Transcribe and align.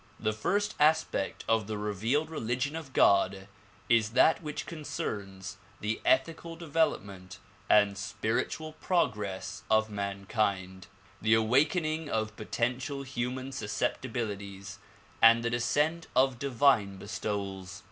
The 0.19 0.33
first 0.33 0.73
aspect 0.79 1.45
of 1.47 1.67
the 1.67 1.77
revealed 1.77 2.31
religion 2.31 2.75
of 2.75 2.91
God 2.91 3.47
is 3.87 4.13
that 4.13 4.41
which 4.41 4.65
concerns 4.65 5.57
the 5.79 6.01
ethical 6.03 6.55
development 6.55 7.37
and 7.69 7.95
spiritual 7.95 8.73
progress 8.73 9.61
of 9.69 9.91
mankind, 9.91 10.87
the 11.21 11.35
awaken 11.35 11.85
ing 11.85 12.09
of 12.09 12.35
potential 12.35 13.03
human 13.03 13.51
susceptibilities 13.51 14.79
and 15.21 15.43
the 15.43 15.51
descent 15.51 16.07
of 16.15 16.39
divine 16.39 16.97
bestowals. 16.97 17.79